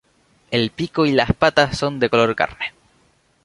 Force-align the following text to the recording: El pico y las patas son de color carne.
El 0.49 0.71
pico 0.71 1.05
y 1.05 1.11
las 1.11 1.31
patas 1.31 1.77
son 1.77 1.99
de 1.99 2.09
color 2.09 2.33
carne. 2.35 2.73